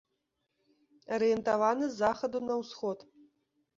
Арыентаваны 1.19 1.85
з 1.91 1.99
захаду 2.01 2.39
на 2.47 2.53
ўсход. 2.63 2.97